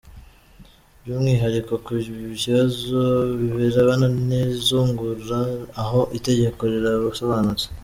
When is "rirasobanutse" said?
6.73-7.65